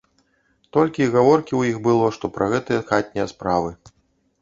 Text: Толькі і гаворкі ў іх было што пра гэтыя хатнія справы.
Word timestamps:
Толькі 0.77 0.99
і 1.05 1.11
гаворкі 1.17 1.53
ў 1.55 1.61
іх 1.75 1.79
было 1.91 2.09
што 2.19 2.35
пра 2.41 2.51
гэтыя 2.57 2.87
хатнія 2.91 3.33
справы. 3.37 3.71